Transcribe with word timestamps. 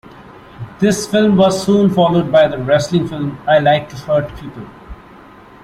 This 0.79 1.05
film 1.05 1.37
was 1.37 1.63
soon 1.63 1.91
followed 1.93 2.31
by 2.31 2.47
the 2.47 2.57
wrestling 2.57 3.07
film, 3.07 3.37
"I 3.47 3.59
Like 3.59 3.87
to 3.89 3.95
Hurt 3.97 4.35
People". 4.39 4.65